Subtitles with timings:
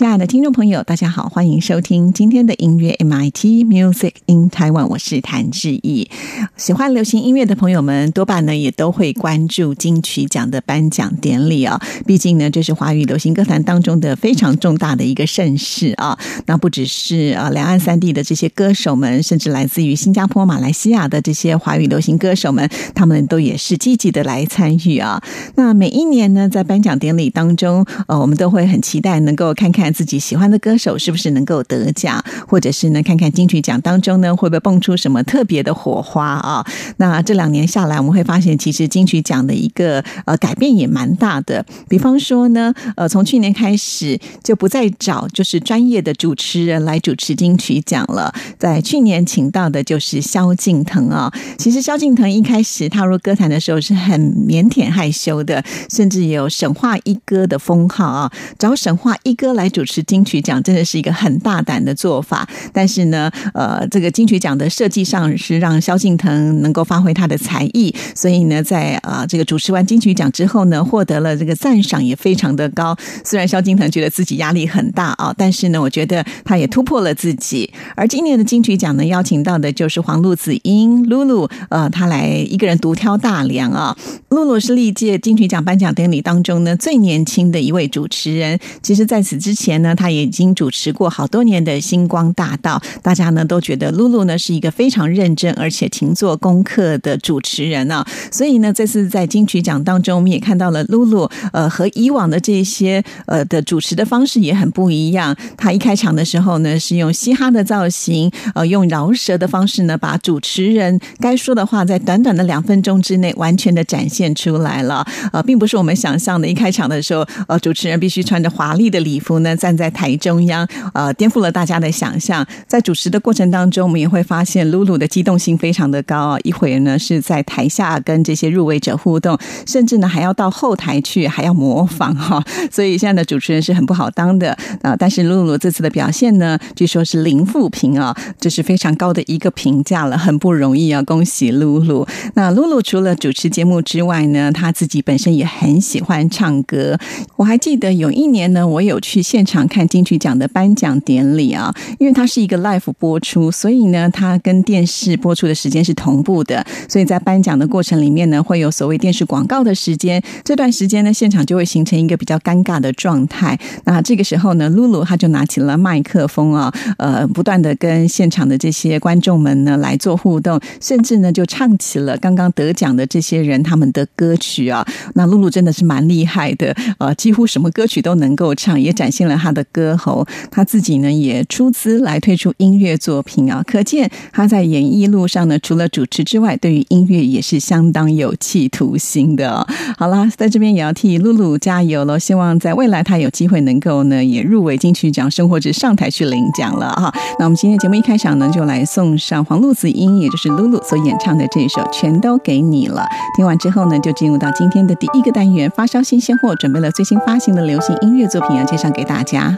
[0.00, 6.08] 亲爱的听众朋友，大家好，欢迎收听今天的音乐 MIT Music in Taiwan，我是谭志毅。
[6.56, 11.78] 喜欢流行音乐的朋友们，多半呢也都会关注金曲奖的颁奖典礼啊。
[12.06, 16.18] 毕竟呢，这是华语流行歌坛当中的非常重大的一个盛事啊。
[16.46, 25.22] 那不只是啊，两岸三地的这些歌手们，甚至来自于新加坡、马来西亚的这些华语流行歌手们，他们都也是积极的来参与啊。
[25.56, 29.89] 那每一年呢，在颁奖典礼当中，呃，我们都会很期待能够看看。
[29.92, 33.02] 自己喜欢的歌手是不是能够得奖，或者是呢？
[33.02, 36.64] 看看金曲奖当中呢，会不会蹦出什么特别的火花啊？
[36.98, 41.64] 那这两年下来，我们会发现，其实金曲奖的一个呃改变也蛮大的。
[41.88, 51.32] 比方说呢，呃，从去年开始就不再找就是专业的主持人来主持金曲奖了，在去年请到的就是萧敬腾啊。
[51.58, 59.79] 其实萧敬腾一开始踏入歌坛的时候是很腼腆害羞的，甚至有神话一哥的封号啊，找神话一哥来主。
[59.80, 72.94] 主持金曲奖真的是一个很大胆的做法，但是呢，呃，这个金曲奖的设计上是让萧敬腾能够发挥他的才艺，所以呢，在啊这个主持完金曲奖之后呢，获得了这个赞赏也非常的高。
[73.24, 77.72] 虽然萧敬腾觉得自己压力很大啊，但是呢，我觉得他也突破了自己。
[77.96, 83.96] 而今年的金曲奖呢，邀请到的就是黄露子英露露，呃，她来一个人独挑大梁啊。
[84.28, 88.60] 露露是历届金曲奖颁奖典礼当中呢最年轻的一位主持人。
[88.82, 89.69] 其实，在此之前。
[89.70, 98.04] 前呢，他也已经主持过好多年的《星光大道》，大家呢都觉得露露呢是一个非常认真而且勤做功课的主持人啊。
[98.32, 105.36] 所以呢，这次在金曲奖当中，我们也看到了露露，呃，和以往的这些呃的主持的方式也很不一样。
[105.56, 115.06] 他一开场的时候呢，是用嘻哈的造型，呃，用饶舌的方式呢，把主持人该说的话，在短短的两分钟之内完全的展现出来了。
[115.32, 119.54] 呃，并不是我们想象的，一开场的时候，呃，主持人必须穿着华丽的礼服呢。
[119.60, 122.44] 站在台中央，呃，颠覆了大家的想象。
[122.66, 126.38] 在主持的过程当中，我们也会发现露露的机动性非常的高啊！
[126.44, 132.42] 一会儿呢是在台下跟这些入围者互动，甚至呢还要到后台去，还要模仿哈。
[132.72, 134.96] 所以现在的主持人是很不好当的啊！
[134.98, 141.02] 但是露露这次的表现呢，据说是零负评啊，这是非常高的一个评价了，很不容易啊！
[141.02, 142.06] 恭喜露露。
[142.34, 146.98] 那露露除了主持节目之外呢，她自己本身也很喜欢唱歌。
[147.36, 149.66] 我还记得有一年呢，我有去现现场。
[149.70, 156.66] 看金曲奖的颁奖典礼啊，因为它是一个 live 播出，所以呢，它跟电视播出的时间是同步的。
[156.88, 160.22] 所以在颁奖的过程里面呢，会有所谓电视广告的时间。
[160.44, 163.58] 这段时间呢，现场就会形成一个比较尴尬的状态。
[163.84, 174.84] 那这个时候呢，露露他就拿起了麦克风啊，呃，不断的跟现场的这些观众们呢来做互动，甚至呢就唱起了刚刚得奖的这些人他们的歌曲啊。
[175.14, 179.29] 那露露真的是蛮厉害的，呃，几乎什么歌曲都能够唱，也展现了。
[179.36, 189.66] 他的歌喉，他自己呢也出资来推出音乐作品啊，可见他在演艺路上呢，除了主持之外，对于音乐也是相当有企图心的。
[189.96, 192.18] 好啦，在这边也要替露露加油喽！
[192.18, 197.12] 希望在未来他有机会能够呢也入围金曲奖，生活者上台去领奖了哈。
[197.38, 203.02] 那我们今天节目一开场呢，就来送上黄露子英，也就是露露所演唱的这首《全都给你了》。
[203.36, 209.19] 听完之后呢，就进入到今天的第一个单元——发烧新鲜货，准备了最新发行的流行音乐作品要介绍给大家。
[209.22, 209.56] 家。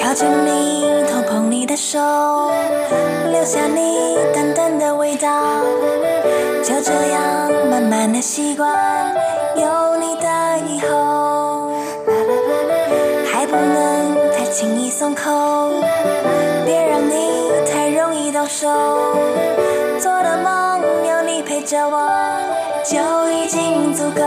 [0.00, 1.98] 靠近你，偷碰你的手，
[3.30, 5.28] 留下你淡淡的味道，
[6.62, 8.72] 就这样慢慢的习惯
[9.56, 11.70] 有你的以后，
[13.30, 15.30] 还不能太轻易松口，
[16.64, 18.68] 别让你太容易动手，
[20.00, 22.08] 做的梦有你陪着我
[22.84, 22.96] 就
[23.30, 24.22] 已经足够，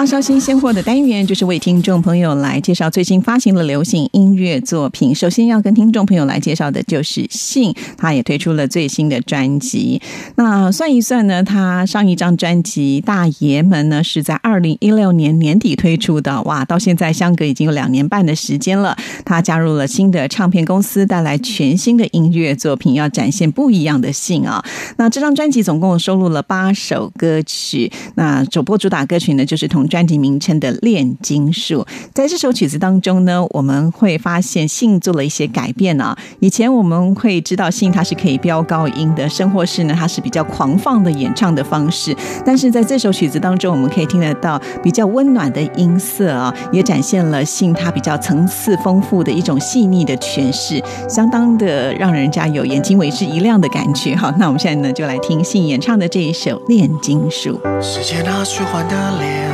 [0.00, 5.14] 发烧新鲜货的单元，就是为听众朋友来介绍最新发行的流行音乐作品。
[5.14, 10.00] 首先要跟听众朋友来介绍的就是信，他也推出了最新的专辑。
[10.36, 18.96] 那算一算呢，他上一张专辑《大爷们》呢是在二零一六年年底推出的，哇，到现在相隔已经有两年半的时间了。
[19.26, 24.64] 他加入了新的唱片公司，带来全新的音乐作品，要展现不一样的信啊。
[24.96, 29.86] 那这张专辑总共收录了八首歌曲，那首播主打歌曲呢就是同。
[29.90, 36.16] 专专辑名称的炼金术，在这首曲子当中呢，我们会发现信做了一些改变啊。
[36.38, 42.16] 以前我们会知道信它是可以飙高音的，生活式呢它是比较狂放的演唱的方式，
[42.46, 54.16] 但是在这首曲子当中，我们可以听得到比较温暖的音色啊，也展现了信它比较层次丰富的一种细腻的诠释，相当的让人家有眼睛为之一亮的感觉。
[54.16, 57.60] 好， 那我们现在呢就来听信演唱的这一首《炼金术》。
[57.82, 59.50] 时间那虚幻的脸。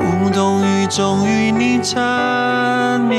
[0.00, 3.18] 无动于衷与你缠绵，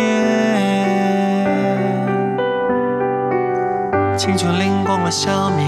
[4.18, 5.66] 青春灵光了消灭，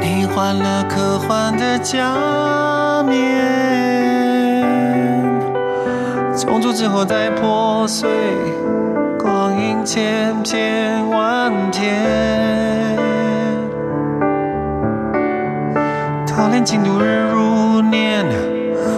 [0.00, 3.44] 你换了科幻的假面，
[6.36, 8.08] 重组之后再破碎，
[9.18, 12.96] 光阴千千万天，
[16.26, 18.24] 他连进度日如年。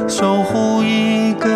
[0.09, 1.49] 守护一个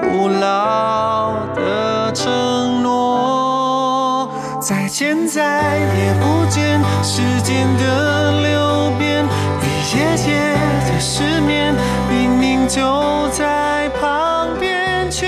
[0.00, 4.28] 古老的承诺，
[4.58, 9.24] 再见再也不见，时间的流变，
[9.60, 10.54] 一夜夜
[10.90, 11.74] 的失眠，
[12.08, 15.26] 明明就在旁边，却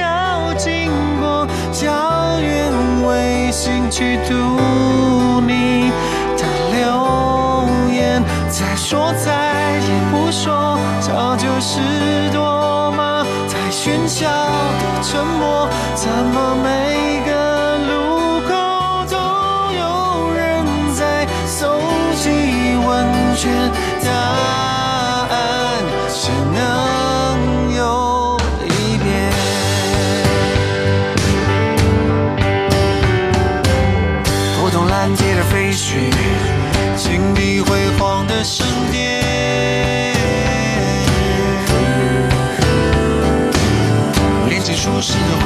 [0.00, 1.46] 要经过
[1.84, 2.72] 遥远
[3.04, 5.90] 卫星去读你
[6.38, 10.79] 的留言，再说再也不说。
[11.40, 11.80] 就是
[12.34, 13.24] 多吗？
[13.48, 16.89] 在喧嚣的沉默，怎么没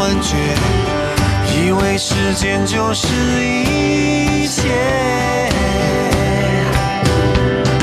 [0.04, 0.36] 幻觉，
[1.56, 3.08] 以为时间就是
[3.42, 4.68] 一切。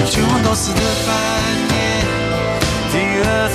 [0.05, 1.15] 绝望到死的半
[1.73, 1.75] 夜，
[2.91, 2.97] 第
[3.27, 3.49] 二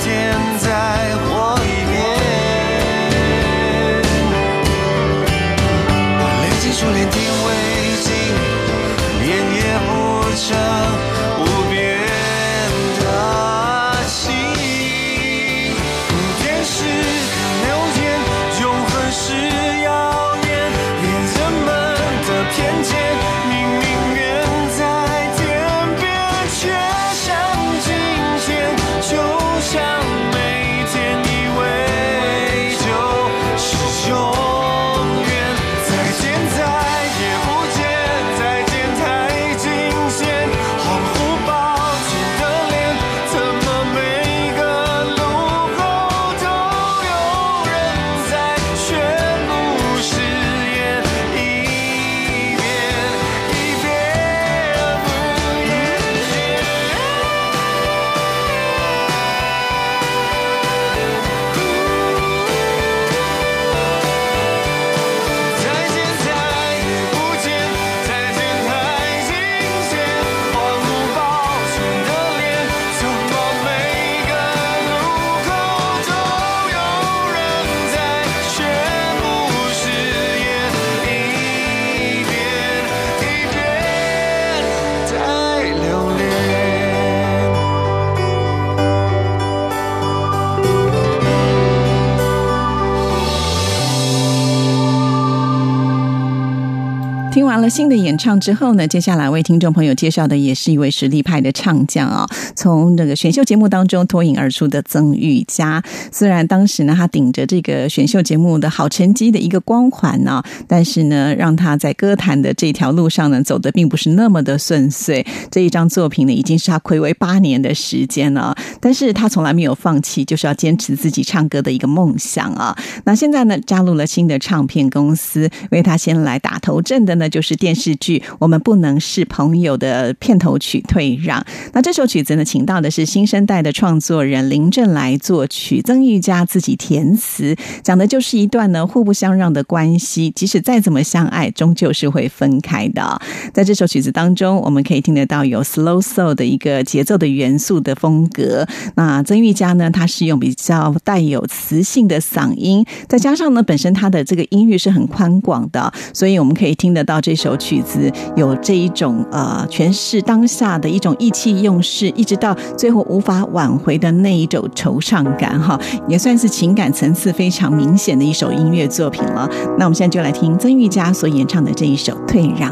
[97.69, 102.27] 新的演唱之后呢，接下来为听众朋友介绍的也是一位实力派的唱将啊。
[102.55, 105.81] 从这个选秀节目当中脱颖而出的曾玉佳，
[106.11, 115.25] 虽然当时呢他顶着这个选秀节目的好成绩的一个光环呢，但是呢让他在歌坛的这条路上呢走的并不是那么的顺遂。
[115.51, 122.75] 这一张作品呢已经是他暌违八年的时间了，但是他从来没有放弃，就是要坚持自己唱歌的一个梦想啊。
[123.05, 127.27] 那现在呢加入了新的唱片公司，为他先来打头阵的呢。
[127.27, 131.39] 就是电视剧《我们不能是朋友》的片头曲《退让》。
[131.73, 140.31] 那这首曲子呢，请到的是新生代的创作人林正来作曲，曾玉佳自己填词，讲的就是一段呢互不相让的关系。
[140.33, 143.21] 即使再怎么相爱，终究是会分开的。
[143.53, 148.65] 在这首曲子当中，我们可以听得到有 slow soul 的一个节奏的元素的风格。
[148.95, 157.21] 那曾玉佳呢，他是用比较带有磁性的嗓音，再加上呢，本身他的这个音域是很宽广的，所以我们可以听得到。
[157.21, 169.49] 这首首曲子有这一种呃诠释当下的一种意气用事，一直到最后无法挽回的那一种惆怅感，哈，也算是情感层次非常明显的一首音乐作品了。
[169.77, 172.69] 那我们现在就来听曾玉佳所演唱的这一首《退让》。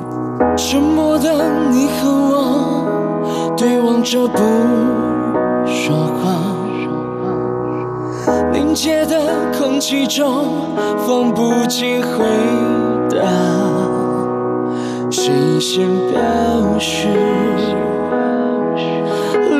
[0.57, 1.31] 沉默的
[1.71, 4.37] 你和我对望着不
[5.65, 6.53] 说话，
[8.51, 9.17] 凝结的
[9.57, 10.75] 空气中
[11.07, 12.25] 放不进回
[12.79, 12.84] 答。
[15.75, 17.09] 谁先表示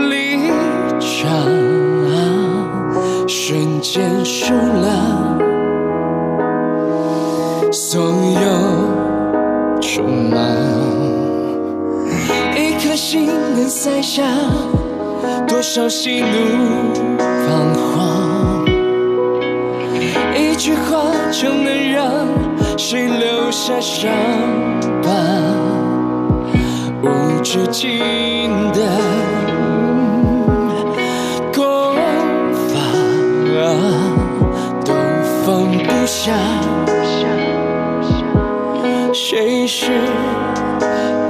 [0.10, 0.48] 离
[0.98, 1.28] 场？
[3.28, 5.38] 瞬间输了
[7.70, 8.48] 所有
[9.82, 10.40] 筹码。
[12.56, 14.24] 一颗心能塞下
[15.46, 16.28] 多少喜怒
[17.20, 18.66] 彷徨？
[20.34, 22.26] 一句话就能让
[22.78, 24.10] 谁留下伤
[25.04, 25.55] 疤？
[27.46, 28.80] 无止境的
[31.54, 31.96] 攻
[32.70, 32.76] 防
[34.84, 34.92] 都
[35.46, 36.34] 放不下，
[39.14, 39.92] 谁是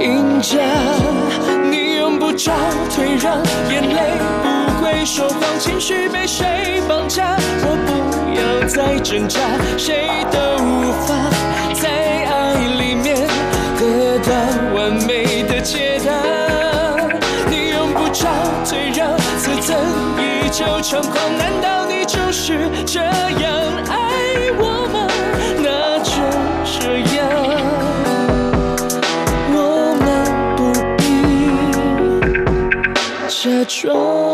[0.00, 0.56] 赢家？
[1.70, 2.50] 你用不着
[2.94, 3.36] 退让，
[3.70, 4.00] 眼泪
[4.42, 7.36] 不会说谎，情绪被谁绑架？
[7.60, 7.90] 我不
[8.32, 9.38] 要再挣扎，
[9.76, 11.14] 谁都无法
[11.74, 11.90] 在
[12.24, 13.28] 爱里面
[13.78, 14.32] 得到
[20.56, 21.36] 就猖狂。
[21.36, 23.12] 难道你就是这样
[23.90, 25.06] 爱我吗？
[25.62, 26.14] 那就
[26.64, 27.28] 这样，
[29.52, 30.06] 我们
[30.56, 30.58] 不
[30.96, 30.98] 必
[33.28, 33.36] 假
[33.68, 34.25] 装。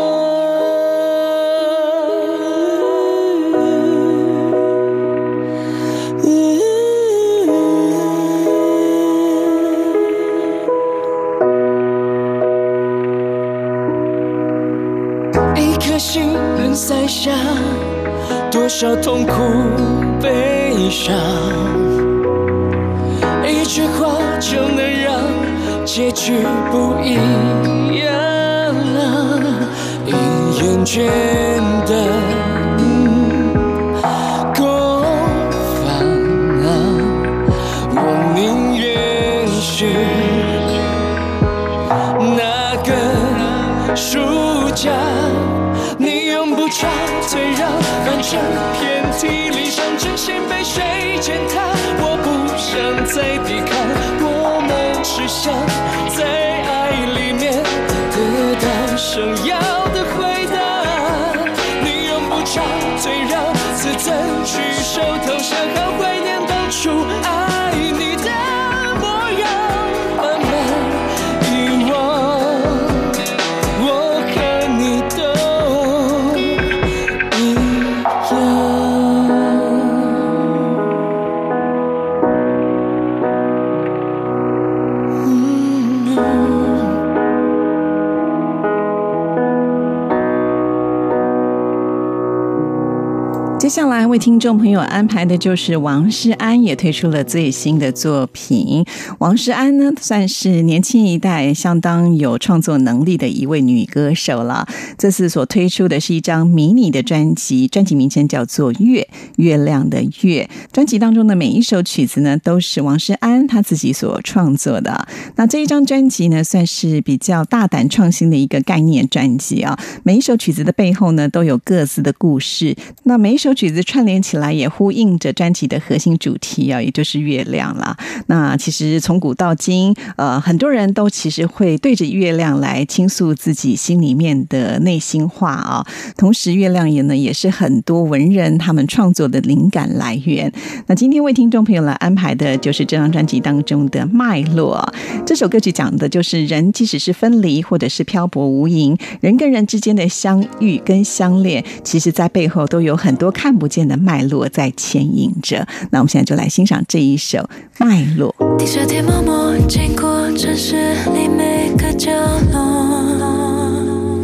[93.73, 98.85] 接下来为听众朋友安排的就是王诗安也推出了最新的作品。
[99.17, 104.67] 王诗安呢，算是年轻一代相当有创作能力的一位女歌手了。
[104.95, 110.47] 这次所推出的是一张迷你的专辑，专辑名称叫做《月月亮的月》。
[110.71, 115.07] 专辑当中的每一首曲子呢，都是王诗安她自己所创作的。
[115.37, 119.75] 那这一张专辑呢，算是比较大胆创新的一个概念专辑啊。
[120.03, 122.75] 每一首曲子的背后呢，都有各自的故事。
[123.05, 123.62] 那每一首曲。
[123.63, 127.95] 曲子串联起来，也呼应着专辑的核心主题啊，也就是月亮了。
[128.27, 135.87] 那其实从古到今，呃，很多人都其实会对着月亮来倾诉自己心里面的内心话啊。
[136.17, 140.51] 同时，月亮也呢，也是很多文人他们创作的灵感来源。
[140.87, 144.93] 那今天为听众朋友来安排的就是这张专辑当中的脉络。
[145.25, 155.67] 这首歌曲讲的就是人，即使是分离或者是漂泊无垠，人跟人之间的相遇跟相恋，其实在背后都有很多看看不见的脉络在牵引着。
[155.91, 157.37] 那我们现在就来欣赏这一首
[157.77, 158.33] 《脉络》。
[158.57, 162.11] 地下铁默默经过城市里每个角
[162.51, 164.19] 落，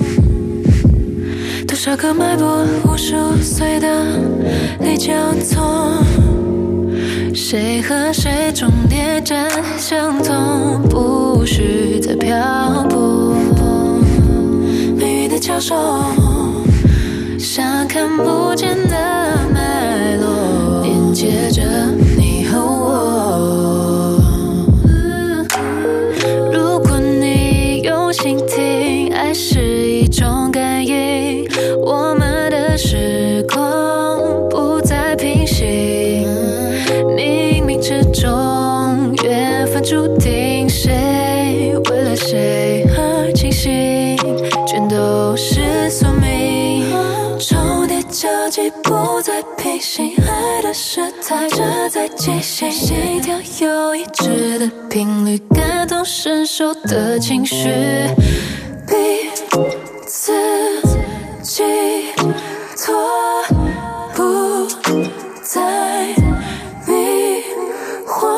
[1.67, 3.87] 多少个脉搏，无数岁的
[4.79, 5.13] 泪交
[5.43, 5.93] 错，
[7.35, 13.35] 谁和谁终点站相同，不需再漂泊。
[14.97, 15.75] 命运的交手，
[17.37, 19.18] 像看不见的
[21.29, 21.61] 接着
[52.39, 53.35] 这在进行，心跳
[53.67, 57.67] 有一致的频率，感同身受的情绪，
[58.87, 59.29] 彼
[60.07, 60.31] 此
[61.43, 61.63] 寄
[62.77, 63.43] 托，
[64.15, 64.65] 不
[65.43, 66.07] 再
[66.87, 67.43] 迷
[68.07, 68.29] 惑。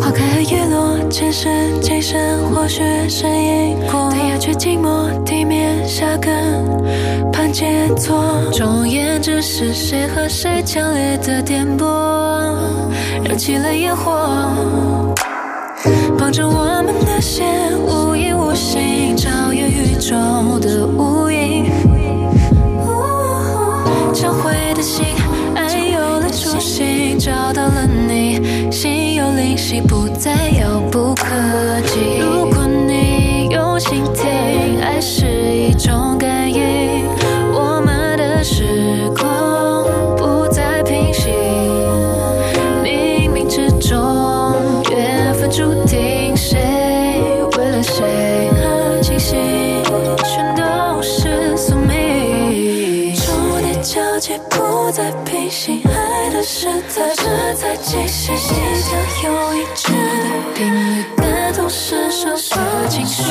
[0.00, 1.48] 花开和叶落，前世
[1.82, 4.05] 今生，或许身影过。
[7.56, 8.50] 盘结错。
[8.52, 12.44] 终言只是谁和谁强烈的颠簸，
[13.24, 14.12] 燃起了烟火，
[16.18, 17.46] 绑着我们的线，
[17.78, 20.14] 无影无形，超越宇宙
[20.60, 21.64] 的无垠。
[24.12, 25.04] 交汇的心，
[25.54, 30.75] 爱有了初心，找到了你，心有灵犀，不再遥
[57.96, 59.94] 这在进行，心跳有一致的
[60.54, 63.22] 频率，感同身受的情绪，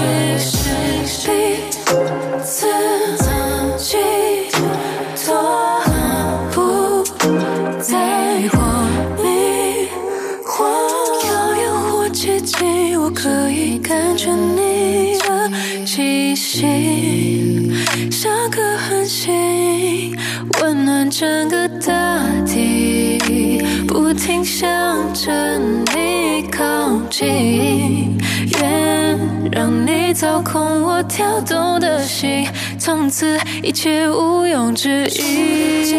[27.18, 28.18] 近，
[28.60, 29.18] 愿
[29.50, 32.46] 让你操控我跳动的心，
[32.78, 35.96] 从此一切毋庸置疑。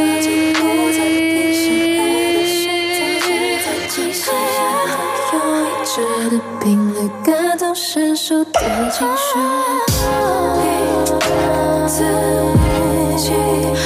[5.32, 5.94] 有一致
[6.28, 8.50] 的频率，感同身受的
[8.90, 9.38] 情绪，
[11.18, 11.24] 彼
[11.88, 12.04] 此
[13.16, 13.85] 寄托，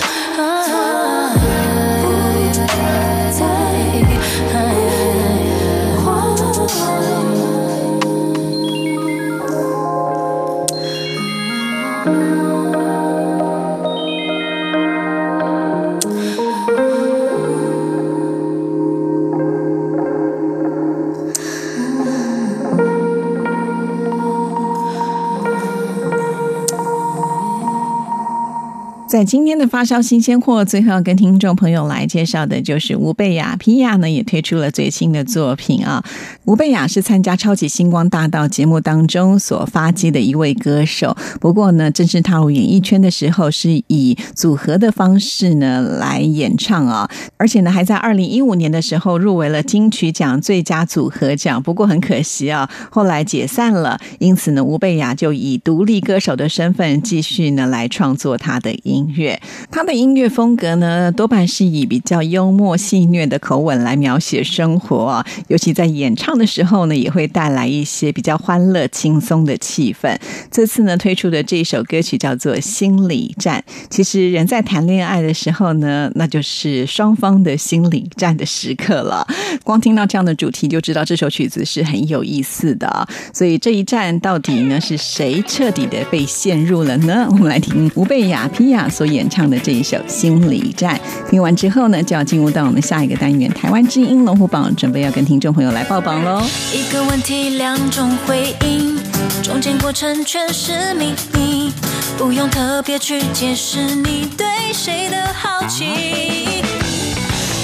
[29.25, 33.55] 今天的发烧新鲜货，最后要跟听众朋友来介绍的就是吴贝雅。
[33.57, 36.03] 皮亚呢也推出了最新的作品啊。
[36.47, 51.63] 吴贝雅是参加《超级星光大道》节目当中所发迹的一位歌手，不过呢，正式踏入演艺圈的时候，是以组合的方式呢来演唱啊，而且呢，还在二零一五年的时候入围了金曲奖最佳组合奖。
[51.63, 59.10] 不过很可惜啊，后来解散了，因此呢，吴贝雅就以独立歌手的身份继续呢来创作他的音。
[59.15, 59.41] 乐。
[59.71, 70.17] 他的音乐风格呢，多半是以比较幽默戏谑的口吻来描写生活，尤其在演唱的时候呢，也会带来一些比较欢乐、轻松的气氛。
[70.51, 73.63] 这次呢，推出的这首歌曲叫做《心理战》。
[73.89, 79.27] 其实人在谈恋爱的时候呢，那就是双方的心理战的时刻了。
[79.63, 83.09] 光听到这样的主题，就知道这首曲子是很有意思的。
[83.33, 87.27] 所以这一战到底呢，是谁彻底的被陷入了呢？
[87.31, 90.95] 我们来听吴贝雅皮亚所演唱的这一首《心理战》。
[91.31, 96.43] 听完之后呢，就要进入到我们下一个单元——台湾之音龙虎榜，准备要跟听众朋友来报榜喽。
[96.71, 98.99] 一个问题，两种回应，
[99.43, 101.73] 中间过程全是秘密，
[102.19, 106.63] 不用特别去解释你对谁的好奇。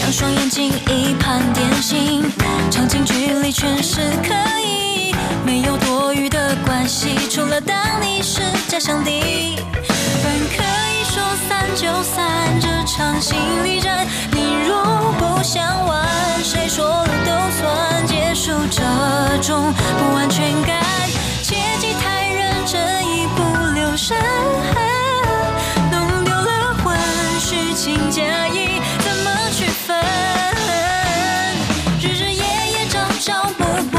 [0.01, 2.25] 两双眼睛，一盘点心，
[2.71, 4.33] 场景距离全是可
[4.65, 9.21] 以，没有多余的关系，除了当你是假想敌。
[10.25, 10.63] 本可
[11.49, 14.83] 散就散这场心理战，你若
[15.19, 16.09] 不想玩，
[16.43, 18.83] 谁说了都算结束这
[19.43, 20.83] 种不安全感。
[21.43, 23.43] 切忌太认真，一不
[23.75, 24.17] 留神，
[25.93, 26.97] 弄丢了魂，
[27.39, 29.97] 虚情假意怎么区分？
[32.01, 33.99] 日日夜夜朝朝暮暮，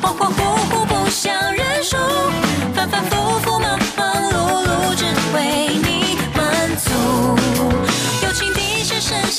[0.00, 0.38] 恍恍惚
[0.70, 1.96] 惚不想认输，
[2.74, 3.58] 反反复复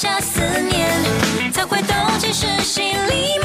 [0.03, 0.89] 下思念，
[1.53, 3.39] 才会都其实心里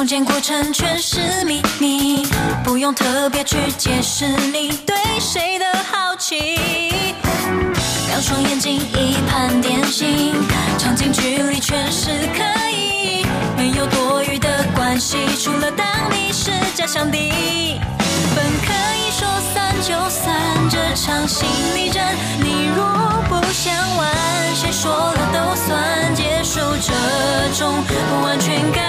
[0.00, 2.26] 中间过程全是秘密，
[2.64, 7.04] 不用特别去解释你对谁的好奇。
[8.08, 10.32] 两双眼睛，一盘点心，
[10.78, 13.26] 长近距离全是可以，
[13.58, 17.78] 没有多余的关系，除了当你是假想敌。
[18.34, 20.34] 本可以说散就散
[20.70, 22.86] 这场心理战，你若
[23.28, 24.10] 不想玩，
[24.54, 28.88] 谁说了都算结束这种不安全感。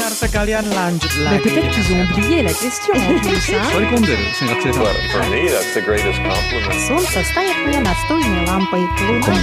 [0.00, 1.42] pendengar sekalian lanjut Mais lagi.
[1.44, 4.88] peut-être qu'ils ont oublié la question en plus, hein Секунды, сингапсита.
[5.12, 6.80] For me, that's the greatest compliment.
[6.88, 8.80] Солнце станет мне настольной лампой.
[9.06, 9.36] Луна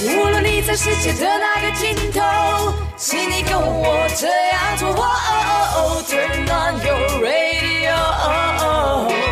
[0.00, 2.20] 无论你 里，在世界的那个尽头，
[2.96, 4.94] 请你跟我这样做。
[6.08, 9.31] Turn on your radio，阳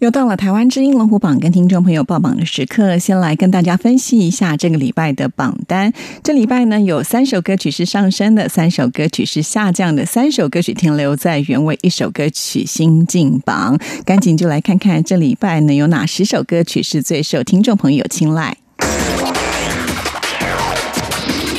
[0.00, 5.92] 又到了台湾之音龙虎榜跟听众朋友报榜的时刻，先来跟大家分析一下这个礼拜的榜单。
[6.22, 13.78] 这礼拜呢，有三首歌曲是上升的，三首歌曲是下降的，三首歌曲停留在原位，一首歌曲新进榜。
[14.04, 18.56] 赶紧就来看看这礼拜呢有哪十首歌曲是最受听众朋友青睐。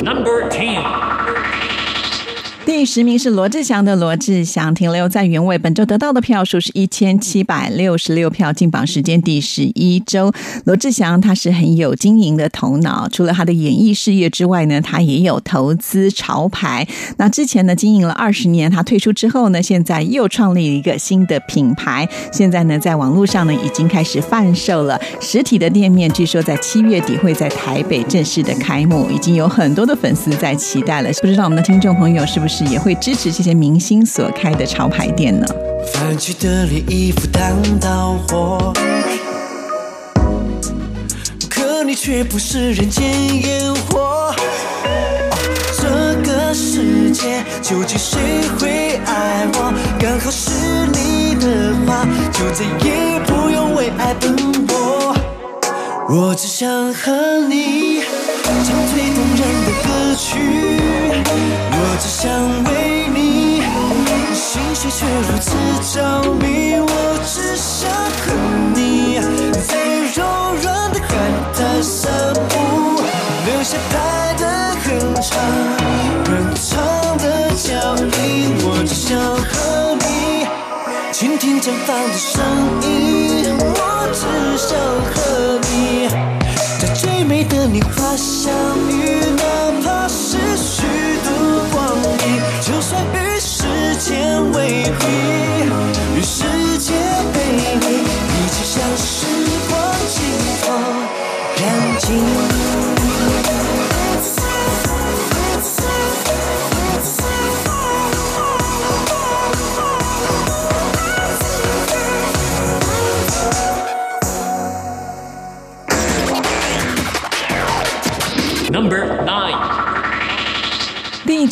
[0.03, 0.81] Number ten，
[2.65, 5.57] 第十名是罗志祥的罗志祥，停留在原位。
[5.57, 10.31] 本周得到的票数是一千七百六十六票，进榜时间第十一周。
[10.63, 16.87] 罗志祥他是很有经营的头脑，除了他的演艺事业之外呢，他也有投资潮牌。
[17.17, 22.07] 那之前呢，经营了二十年，他退出之后呢，现在又创立一个新的品牌。
[22.31, 31.09] 现在呢，在网络上呢，已经开始贩售了实体的店面，据说在七月底会在台北正式的开幕，已经有很多的粉丝在期待了。
[31.21, 35.47] 不知道我们的听众朋友是不是也会支持这些明星所开的潮牌店呢？
[35.93, 38.73] 泛起的涟漪赴汤蹈火，
[41.49, 43.11] 可你却不是人间
[43.43, 44.33] 烟火。
[45.75, 48.19] 这个世界究竟谁
[48.57, 49.73] 会爱我？
[49.99, 50.51] 刚好是
[50.93, 54.35] 你的话，就再也不用为爱奔
[54.65, 55.13] 波。
[56.09, 57.11] 我只想和
[57.49, 58.01] 你
[58.43, 60.29] 唱最动人的歌曲，
[65.23, 65.47] 如此
[65.93, 66.75] 着迷。
[66.79, 66.87] 我
[67.25, 68.23] 只想和
[68.75, 69.19] 你
[69.67, 69.71] 在
[70.13, 70.19] 柔
[70.61, 71.09] 软的海
[71.55, 72.11] 滩散
[72.49, 73.01] 步，
[73.45, 74.43] 留下爱的
[74.83, 74.85] 很
[75.21, 75.31] 长
[76.25, 76.61] 很长
[77.17, 77.23] 的
[77.55, 78.21] 脚印。
[78.65, 80.05] 我只想和你
[81.13, 82.43] 倾听绽放的声
[82.81, 83.77] 音，我
[84.11, 84.21] 只
[84.57, 84.69] 想
[85.13, 85.15] 和
[85.71, 86.09] 你
[86.79, 88.53] 在最美的年华相
[88.89, 88.91] 遇，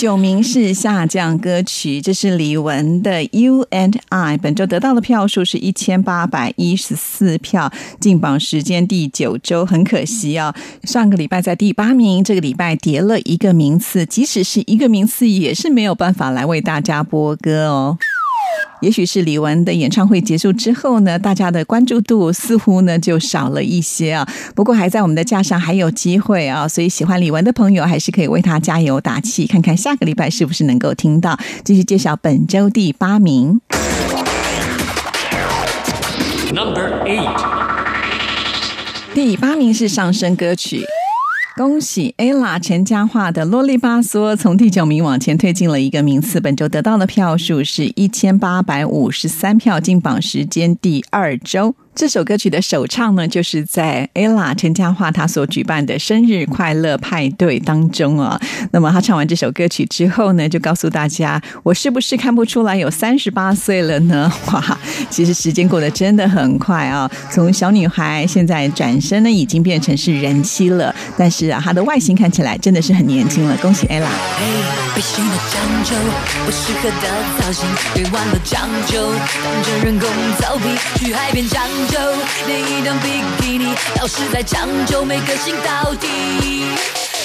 [0.01, 9.63] 九名是下降歌曲，这是李玟的《You and I》，本周得到的票数是一千八百一十四票，进榜时间第九周。
[9.63, 17.95] 很可惜啊，上个礼拜在第八名，这个礼拜跌了一个名次，即使是一个名次，也是没有办法来为大家播歌哦。
[18.82, 24.27] 也许是李玟的演唱会结束之后呢，大家的关注度似乎呢就少了一些啊。
[24.56, 31.38] 不过还在我们的架上还有机会啊，所以喜欢李玟的朋友还是可以为她加油打气，看看下个礼拜是不是能够听到。
[31.63, 33.62] 继续介绍本周第八名。
[36.54, 37.45] Number eight，
[39.13, 40.84] 第八名是上升歌曲。
[41.57, 51.75] 恭喜 ella 陈嘉桦的《啰里吧嗦》从第九名往前推进了一个名次，本周得到的票数是一千八百五十三票，进榜时间第二周。
[51.93, 58.39] 这首歌曲的首唱呢，就是在 ella 陈嘉桦她所举办的生日快乐派对当中啊。
[58.71, 67.10] 那么她唱完这首歌曲之后呢，就告诉大家：“我是不是看不出来有三十八岁了呢？” 哇，其实时间过得真的很快啊！
[67.30, 70.95] 从小女孩现在转身呢，已经变成是人妻了。
[71.17, 73.56] 但是啊，她的外形看起来真的是很年轻了。
[73.58, 74.08] 恭喜 ella！
[74.95, 75.95] 背心的讲究，
[76.45, 77.08] 不适合的
[77.39, 79.12] 造型，别忘了讲究。
[79.43, 80.63] 当着人工造皮
[80.95, 81.99] 去海边讲就，
[82.47, 86.07] 连一张比基尼老是在讲究，没个性到底。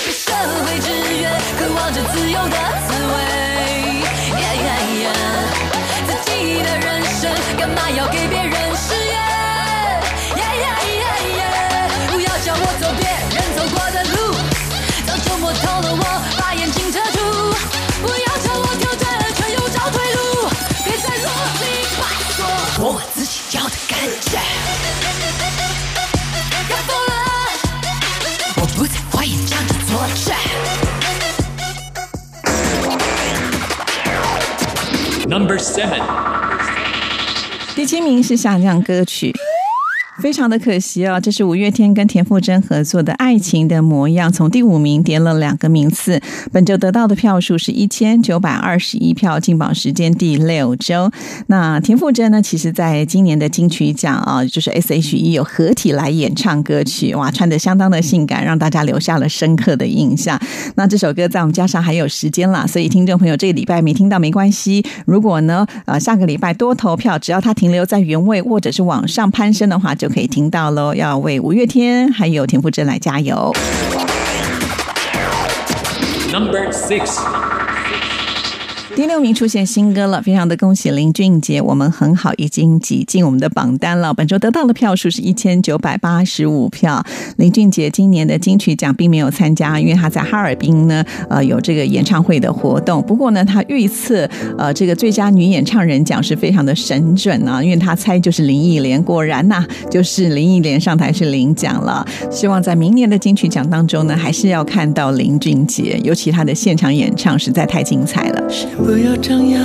[0.05, 0.33] 被社
[0.65, 0.89] 会制
[1.21, 3.15] 约，渴望着自由的滋味。
[6.07, 8.95] 自己的人生干嘛要给别人施
[37.75, 39.35] 第七名是下降歌曲。
[40.27, 46.21] 非常的可惜哦，这是五月天跟田馥甄合作的《爱情的模样》，从第五名跌了两个名次。
[46.53, 51.09] 本周得到的票数是一千九百二十一票，进榜时间第六周。
[51.47, 60.37] 那田馥甄呢，其实在今年的金曲奖啊，就是 S.H.E 有合体来演唱歌曲，哇，穿的相当的性感，让大家留下了深刻的印象。
[60.75, 64.85] 那这首歌在我们加上还有时间啦，所以听众朋友这个礼拜没听到没关系。
[65.05, 70.95] 如果呢，呃，下个礼拜多投票，只要它停留在原位或者是往上攀升的话，就可以听到喽。
[70.95, 73.53] 要为五月天还有田馥甄来加油。
[76.33, 77.21] Number six，
[78.97, 84.15] 第六名出现新歌了，非常的恭喜林俊杰，我们很好，已经挤进我们的榜单了。
[84.15, 87.05] 本周得到的票数是一千九百八十五票。
[87.37, 93.03] 林俊杰今年的金曲奖并没有参加，因为他在哈尔滨呢，呃，有这个演唱会的活动。
[93.03, 102.03] 不过呢，他预测呃这个最佳女演唱人奖是非常的神准啊，因为他猜就是林忆莲，果然呐、就是林忆莲上台是领奖了。
[102.31, 108.43] 希望在明年的金曲奖当中呢，还是要看到林俊杰，尤其他的现场演唱实在太精彩了。
[108.87, 109.61] 不要张扬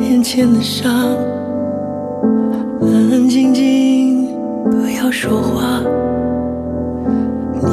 [0.00, 0.90] 眼前的伤，
[2.80, 4.28] 安安静静，
[4.64, 5.82] 不要说话。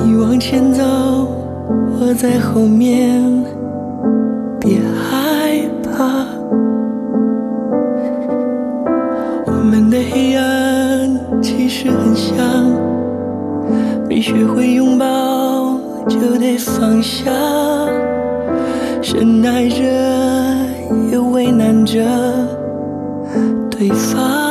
[0.04, 0.84] 你往前走，
[2.02, 3.24] 我在后面，
[4.60, 6.26] 别害怕。
[9.46, 12.36] 我们的黑暗其实很像，
[14.10, 15.80] 没学会拥抱
[16.10, 17.32] 就得放下。
[19.06, 19.76] 深爱着，
[21.12, 22.04] 也为难着
[23.70, 24.45] 对方。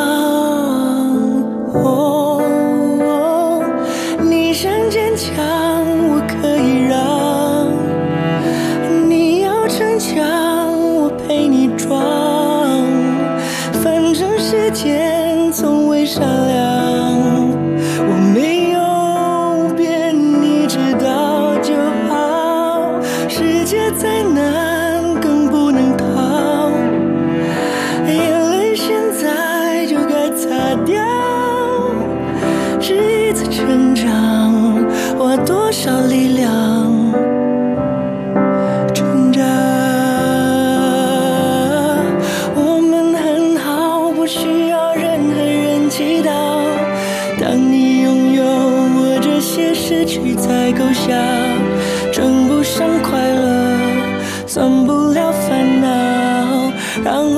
[50.04, 51.12] 些失去才够笑，
[52.12, 53.76] 称不上快乐，
[54.46, 57.33] 算不了烦恼，让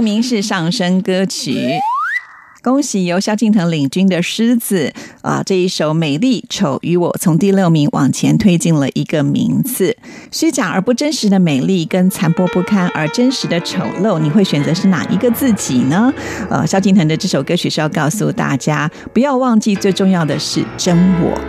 [0.00, 1.70] 名是上升歌曲。
[2.62, 4.92] 恭喜由萧敬腾领军的《狮子》
[5.26, 9.96] 啊，这一首《美丽丑与我》从第六名往前推进了一个名次。
[10.30, 16.12] 虚假而不真实的美丽跟残破不堪而真实的丑陋，你会选择是哪一个自己呢？
[16.50, 21.40] 呃，萧敬腾的这首歌曲是要告诉大家，不要忘记最重要的是真我。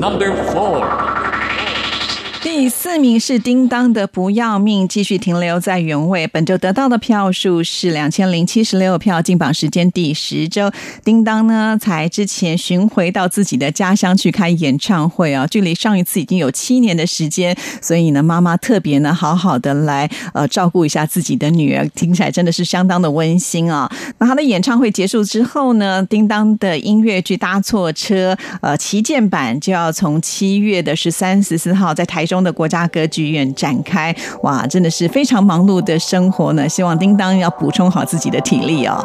[0.00, 1.09] Number four.
[2.60, 6.26] 第四名是叮当的《不要命》，继续停留在原位。
[6.26, 10.70] 本周得到的票数是两千零七十六票，进榜时间第十周。
[11.02, 23.90] 叮当呢，才之前巡回到自己的家乡去开演唱会啊，距离上一次已经有七年的时间，所以呢，妈妈特别呢，好好的来呃照顾一下自己的女儿，听起来真的是相当的温馨啊。
[24.18, 36.68] 那他的演唱会结束之后呢，叮当的音乐剧《搭错车》呃旗舰版就要从七月的十三、十四号在台中的国家歌剧院展开，哇，真的是非常忙碌的生活呢。
[36.68, 39.04] 希望叮当要补充好自己的体力哦。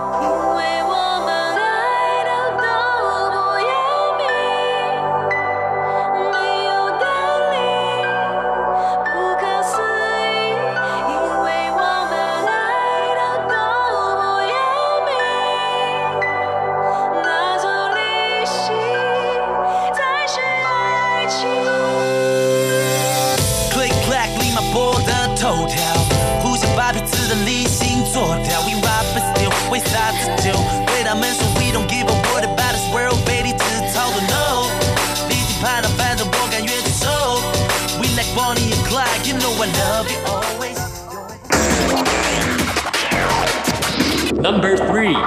[44.45, 45.17] Number three.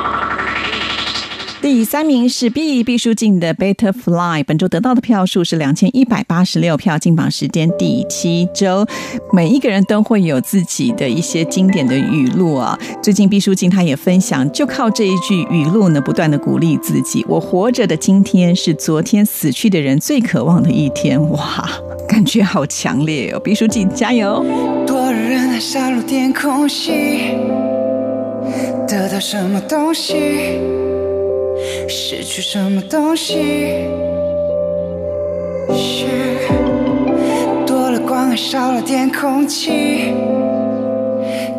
[1.61, 8.87] 第三名是毕毕书尽的《Better Fly》，本周得到的票数是两千一百八十六票，进榜时间第七周。
[9.33, 12.79] 每一个人都会有自己的一些经典的语录啊。
[13.03, 17.27] 最近毕书尽他也分享，就靠这一句语录呢，不断的鼓励自己。
[17.29, 21.21] 我活着的今天是昨天死去的人最渴望的一天。
[21.31, 21.69] 哇，
[22.09, 23.41] 感觉好强烈哦！
[23.41, 24.45] 毕书尽加油！
[24.87, 25.61] 多人
[26.33, 27.33] 空隙，
[28.89, 30.59] 得到什么东西，
[31.87, 33.35] 失去什么东西。
[35.75, 36.07] 是
[37.67, 40.15] 多了光还少了点空气，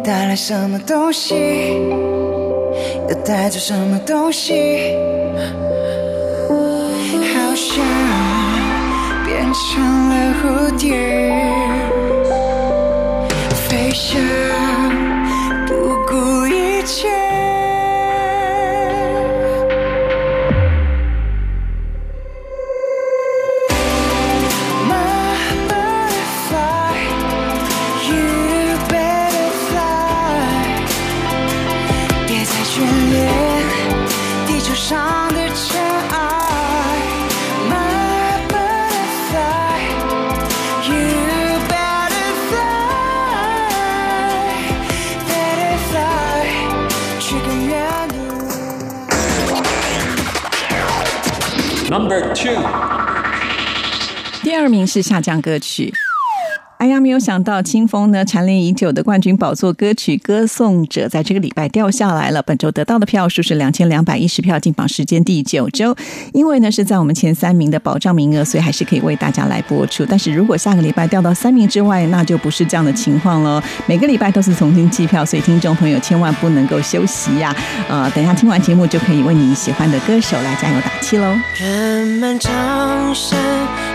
[0.03, 1.35] 带来什么东西，
[3.07, 4.97] 又带走什么东西。
[6.49, 7.85] 好像
[9.25, 10.43] 变成了蝴
[10.79, 10.87] 蝶。
[13.53, 14.19] 飞翔，
[16.89, 17.28] 顾
[51.89, 52.53] Number two.
[54.43, 55.91] 第二名是下降歌曲。
[56.79, 62.41] 哎呀，没有想到清风呢蝉联已久的冠军宝座歌曲《歌颂者》在这个礼拜掉下来了。
[62.41, 65.93] 本周得到的票数是两千两百一十票，进榜时间第九周。
[66.31, 70.05] 因为呢是在我们前三名的保障名额，所以还是可以为大家来播出。
[70.05, 73.61] 但是如果下个礼拜掉到三名之外，那就不是这样的情况了。
[73.85, 77.53] 每个礼拜都是重新计票，所以听众朋友千万不能够休息呀、
[77.89, 81.35] 呃，等一下听完节目就可以为你喜欢的歌手来加油打气喽。
[81.59, 82.49] 人们掌
[83.13, 83.37] 声，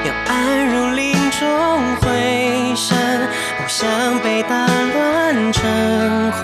[0.04, 1.48] 要安如林中
[2.02, 2.96] 回声，
[3.58, 3.88] 不想
[4.20, 5.62] 被打乱成
[6.32, 6.42] 魂，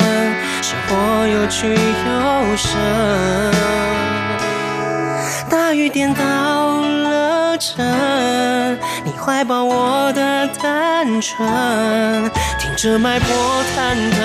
[0.63, 2.71] 生活有趣有声。
[5.49, 6.23] 大雨点倒
[6.83, 7.85] 了城，
[9.05, 14.21] 你怀抱我的单纯，听着脉搏忐忑，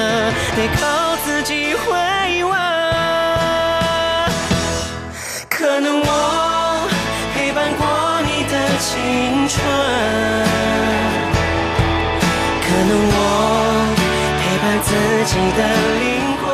[0.55, 2.53] 得靠自己回温。
[5.49, 6.87] 可能我
[7.33, 9.59] 陪伴过你的青春，
[15.25, 15.59] 己的
[15.99, 16.45] 灵魂。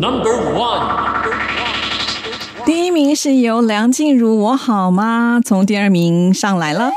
[0.00, 0.84] Number one.
[2.64, 5.40] 第一名是由梁静茹，我好吗？
[5.44, 6.90] 从第二名上来了。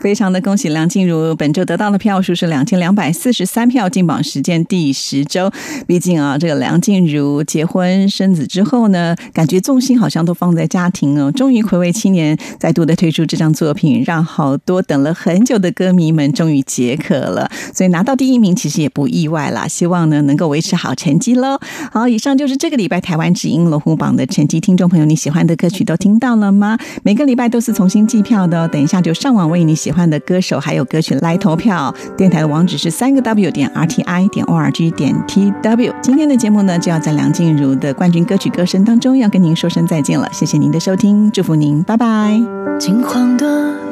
[0.00, 5.50] 非常的恭喜梁静茹，本周得到的票数是两千两百四十三票，进榜时间第十周。
[5.86, 11.32] 毕竟啊，这个梁静茹结婚生子之后呢，感觉重心好像都放在家庭哦。
[11.32, 17.50] 终于暌违七年，再度的推出这张作品，让好多等了很久的歌迷们终于解渴了。
[17.74, 19.66] 所以拿到第一名其实也不意外啦。
[19.66, 21.58] 希望呢能够维持好成绩喽。
[21.90, 24.60] 好，以上就是这个礼拜台湾之音龙虎榜的成绩。
[24.60, 26.78] 听众朋友，你喜欢的歌曲都听到了吗？
[27.02, 29.74] 每个礼拜都是重新计票的哦，等一下就上网为你。
[29.86, 31.94] 喜欢的歌手还有歌曲来投票。
[32.16, 35.94] 电台的网址是三个 W 点 R T I 点 O R G 点 T W。
[36.02, 40.28] 今天的节目呢，就要在梁静茹的冠军歌曲歌声当中，要跟您说声再见了。
[40.32, 42.36] 谢谢您的收听，祝福您，拜拜。
[42.80, 43.46] 金黄的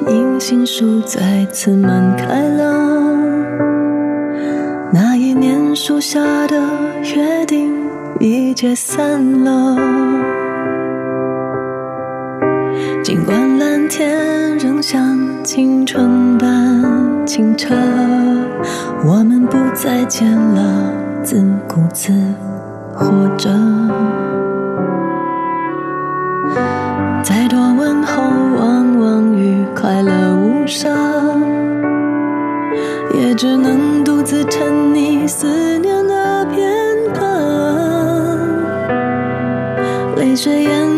[0.08, 2.74] 银杏树再次满开了，
[4.92, 6.60] 那一年树下的
[7.14, 7.72] 约定
[8.18, 9.76] 已解散了。
[13.04, 15.13] 尽管蓝天仍像
[15.44, 17.74] 青春般清澈，
[19.04, 20.90] 我们不再见了，
[21.22, 22.14] 自顾自
[22.94, 23.50] 活着。
[27.22, 28.22] 再多问候，
[28.58, 30.88] 往往与快乐无涉，
[33.12, 36.66] 也只能独自沉溺思念的片
[37.12, 37.20] 刻。
[40.16, 40.93] 泪水淹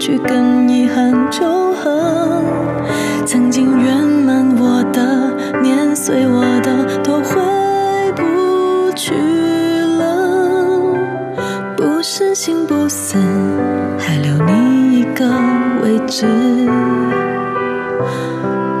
[0.00, 2.42] 去跟遗憾求和？
[3.26, 5.30] 曾经圆满我的，
[5.60, 7.38] 碾碎我的，都回
[8.16, 9.12] 不去
[9.98, 10.96] 了。
[11.76, 13.18] 不是心不死，
[13.98, 15.26] 还留你一个
[15.82, 16.26] 位置。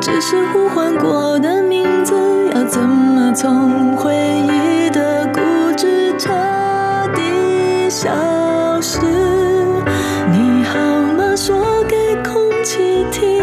[0.00, 2.14] 只是呼唤过的名字，
[2.54, 5.40] 要怎么从回忆的固
[5.76, 6.30] 执彻
[7.14, 8.10] 底消
[8.80, 8.98] 失？
[10.32, 10.78] 你好？
[11.42, 11.56] 说
[11.88, 13.42] 给空气听，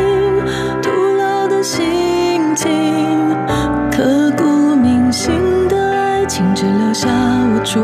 [0.84, 2.70] 徒劳的心情，
[3.91, 5.34] 刻骨铭心
[5.68, 7.80] 的爱情，只留下无处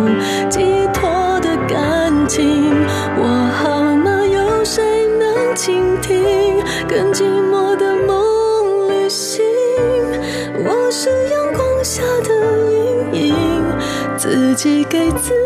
[0.51, 0.59] 寄
[0.93, 1.09] 托
[1.39, 2.72] 的感情。
[3.18, 4.24] 我好吗？
[4.24, 4.84] 有谁
[5.18, 6.61] 能倾听？
[6.88, 9.43] 更寂寞的梦旅行，
[10.64, 13.64] 我是阳光下的阴影，
[14.16, 15.43] 自己给自。